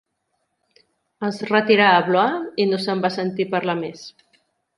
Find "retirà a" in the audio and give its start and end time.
1.49-1.99